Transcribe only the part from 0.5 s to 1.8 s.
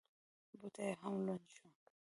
بوټ یې هم لوند شو.